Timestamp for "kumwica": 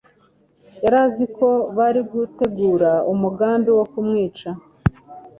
3.91-4.49